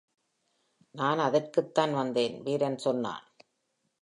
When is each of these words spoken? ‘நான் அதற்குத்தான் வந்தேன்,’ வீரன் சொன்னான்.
‘நான் 0.95 1.19
அதற்குத்தான் 1.19 1.93
வந்தேன்,’ 1.93 2.41
வீரன் 2.43 2.77
சொன்னான். 2.77 3.25